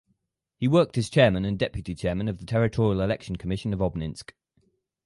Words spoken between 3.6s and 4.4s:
of Obninsk.